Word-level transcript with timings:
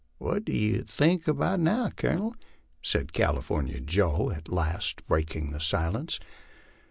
"What 0.17 0.45
do 0.45 0.51
yer 0.51 0.81
think 0.81 1.27
about 1.27 1.59
it 1.59 1.61
now, 1.61 1.91
Colonel?" 1.91 2.33
said 2.81 3.13
California 3.13 3.79
Joe, 3.79 4.31
at 4.31 4.49
last 4.49 5.05
breaking 5.05 5.51
the 5.51 5.59
silence. 5.59 6.19